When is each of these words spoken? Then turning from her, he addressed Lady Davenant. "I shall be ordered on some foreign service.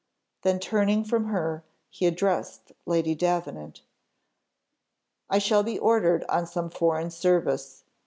Then 0.41 0.59
turning 0.59 1.03
from 1.03 1.25
her, 1.25 1.63
he 1.87 2.07
addressed 2.07 2.71
Lady 2.87 3.13
Davenant. 3.13 3.83
"I 5.29 5.37
shall 5.37 5.61
be 5.61 5.77
ordered 5.77 6.23
on 6.27 6.47
some 6.47 6.71
foreign 6.71 7.11
service. 7.11 7.83